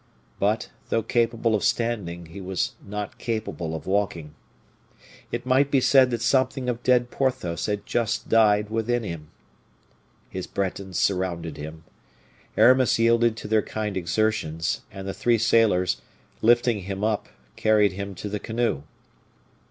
But, 0.39 0.71
though 0.89 1.03
capable 1.03 1.53
of 1.53 1.63
standing, 1.63 2.25
he 2.25 2.41
was 2.41 2.71
not 2.83 3.19
capable 3.19 3.75
of 3.75 3.85
walking. 3.85 4.33
It 5.31 5.45
might 5.45 5.69
be 5.69 5.79
said 5.79 6.09
that 6.09 6.23
something 6.23 6.67
of 6.67 6.81
dead 6.81 7.11
Porthos 7.11 7.67
had 7.67 7.85
just 7.85 8.27
died 8.27 8.71
within 8.71 9.03
him. 9.03 9.29
His 10.27 10.47
Bretons 10.47 10.97
surrounded 10.97 11.57
him; 11.57 11.83
Aramis 12.57 12.97
yielded 12.97 13.37
to 13.37 13.47
their 13.47 13.61
kind 13.61 13.95
exertions, 13.95 14.81
and 14.91 15.07
the 15.07 15.13
three 15.13 15.37
sailors, 15.37 16.01
lifting 16.41 16.79
him 16.85 17.03
up, 17.03 17.29
carried 17.55 17.91
him 17.91 18.15
to 18.15 18.27
the 18.27 18.39
canoe. 18.39 18.81